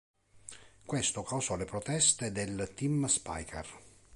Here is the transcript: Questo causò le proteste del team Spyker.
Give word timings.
Questo 0.83 1.21
causò 1.21 1.55
le 1.55 1.65
proteste 1.65 2.31
del 2.31 2.71
team 2.73 3.05
Spyker. 3.05 3.67